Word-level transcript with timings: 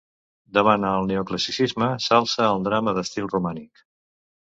Davant 0.57 0.87
el 0.91 1.05
neoclassicisme, 1.11 1.91
s'alça 2.09 2.51
el 2.57 2.69
drama 2.71 2.97
d'estil 2.99 3.33
romàntic. 3.39 3.89